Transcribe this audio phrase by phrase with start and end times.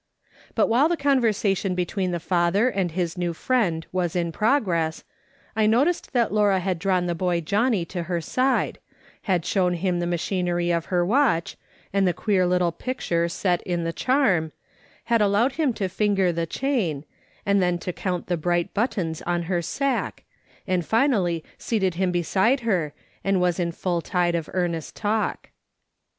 [0.55, 5.03] But while the conversation between the father and his new friend was in progress,
[5.55, 8.79] I noticed that Laura had drawn the boy Johnny to her side,
[9.21, 11.55] had shown him the machinery of her watch,
[11.93, 14.53] and the queer little picture set in the charm,
[15.03, 17.05] had allowed him to finger the chain,
[17.45, 20.23] and then to count the bright buttons on her sack,
[20.65, 22.91] and finally seated him beside her,
[23.23, 25.03] and was in full tide of earnest talk.
[25.03, 25.11] 6a MRS.
[25.11, 25.99] SOLOMON' SMITH LOOKING ON.